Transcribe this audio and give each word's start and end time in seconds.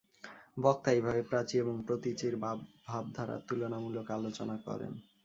বক্তা 0.57 0.89
এইভাবে 0.91 1.21
প্রাচী 1.23 1.55
এবং 1.57 1.75
প্রতীচীর 1.87 2.33
ভাবধারার 2.87 3.41
তুলনামূলক 3.47 4.07
আলোচনা 4.11 4.55
করেন। 4.65 4.93